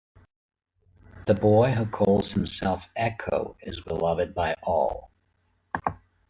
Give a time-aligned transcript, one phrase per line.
[1.27, 5.11] The boy, who calls himself "Echo", is beloved by all.